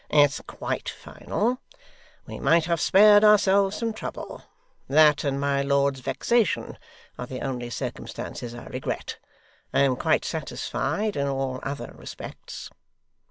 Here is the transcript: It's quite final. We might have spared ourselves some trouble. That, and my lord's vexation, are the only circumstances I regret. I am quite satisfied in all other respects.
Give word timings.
It's 0.09 0.41
quite 0.47 0.89
final. 0.89 1.61
We 2.25 2.39
might 2.39 2.65
have 2.65 2.81
spared 2.81 3.23
ourselves 3.23 3.77
some 3.77 3.93
trouble. 3.93 4.41
That, 4.87 5.23
and 5.23 5.39
my 5.39 5.61
lord's 5.61 5.99
vexation, 5.99 6.79
are 7.19 7.27
the 7.27 7.41
only 7.41 7.69
circumstances 7.69 8.55
I 8.55 8.65
regret. 8.65 9.19
I 9.71 9.81
am 9.81 9.95
quite 9.95 10.25
satisfied 10.25 11.15
in 11.15 11.27
all 11.27 11.59
other 11.61 11.91
respects. 11.93 12.71